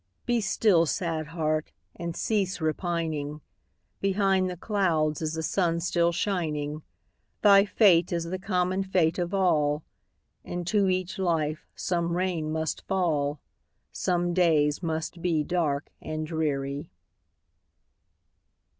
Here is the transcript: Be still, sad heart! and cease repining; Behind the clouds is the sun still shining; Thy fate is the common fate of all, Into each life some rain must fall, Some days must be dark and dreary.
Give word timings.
Be 0.25 0.41
still, 0.41 0.87
sad 0.87 1.27
heart! 1.27 1.71
and 1.95 2.15
cease 2.17 2.59
repining; 2.59 3.41
Behind 3.99 4.49
the 4.49 4.57
clouds 4.57 5.21
is 5.21 5.35
the 5.35 5.43
sun 5.43 5.79
still 5.79 6.11
shining; 6.11 6.81
Thy 7.43 7.65
fate 7.65 8.11
is 8.11 8.23
the 8.23 8.39
common 8.39 8.81
fate 8.83 9.19
of 9.19 9.31
all, 9.31 9.83
Into 10.43 10.87
each 10.89 11.19
life 11.19 11.67
some 11.75 12.17
rain 12.17 12.51
must 12.51 12.81
fall, 12.87 13.39
Some 13.91 14.33
days 14.33 14.81
must 14.81 15.21
be 15.21 15.43
dark 15.43 15.91
and 16.01 16.25
dreary. 16.25 16.89